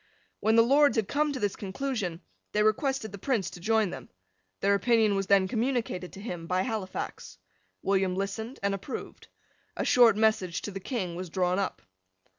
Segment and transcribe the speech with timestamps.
[0.39, 2.21] When the Lords had come to this conclusion,
[2.53, 4.09] they requested the Prince to join them.
[4.61, 7.37] Their opinion was then communicated to him, by Halifax.
[7.83, 9.27] William listened and approved.
[9.77, 11.83] A short message to the King was drawn up.